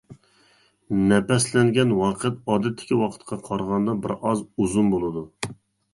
نەپەسلەنگەن 1.11 1.93
ۋاقىت 1.99 2.41
ئادەتتىكى 2.53 2.99
ۋاقىتقا 3.03 3.41
قارىغاندا 3.51 3.97
بىر 4.07 4.15
ئاز 4.19 4.43
ئۇزۇن 4.57 4.91
بولىدۇ. 4.95 5.25